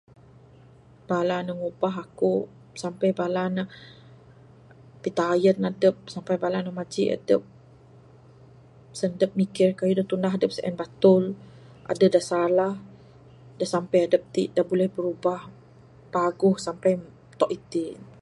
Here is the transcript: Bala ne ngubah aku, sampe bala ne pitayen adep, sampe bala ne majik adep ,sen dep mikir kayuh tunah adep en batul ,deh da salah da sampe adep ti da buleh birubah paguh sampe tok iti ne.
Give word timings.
Bala 1.09 1.37
ne 1.45 1.51
ngubah 1.59 1.95
aku, 2.05 2.33
sampe 2.81 3.07
bala 3.19 3.43
ne 3.55 3.63
pitayen 5.03 5.59
adep, 5.69 5.95
sampe 6.13 6.33
bala 6.43 6.59
ne 6.63 6.71
majik 6.77 7.09
adep 7.17 7.41
,sen 8.99 9.11
dep 9.19 9.31
mikir 9.39 9.69
kayuh 9.79 10.07
tunah 10.09 10.33
adep 10.35 10.51
en 10.67 10.75
batul 10.81 11.23
,deh 11.99 12.11
da 12.13 12.21
salah 12.29 12.73
da 13.59 13.65
sampe 13.73 13.97
adep 14.01 14.23
ti 14.33 14.43
da 14.55 14.61
buleh 14.69 14.89
birubah 14.95 15.41
paguh 16.13 16.55
sampe 16.65 16.89
tok 17.39 17.51
iti 17.57 17.85
ne. 18.01 18.05